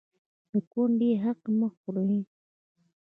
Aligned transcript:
د 0.51 0.53
کونډې 0.71 1.11
حق 1.23 1.41
مه 1.59 1.69
خورئ 1.77 2.19